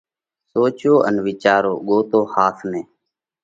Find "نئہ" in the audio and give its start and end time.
2.69-2.81